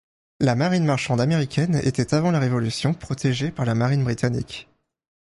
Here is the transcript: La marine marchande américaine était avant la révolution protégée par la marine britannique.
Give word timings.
La 0.39 0.55
marine 0.55 0.83
marchande 0.85 1.21
américaine 1.21 1.79
était 1.83 2.15
avant 2.15 2.31
la 2.31 2.39
révolution 2.39 2.95
protégée 2.95 3.51
par 3.51 3.65
la 3.67 3.75
marine 3.75 4.03
britannique. 4.03 4.67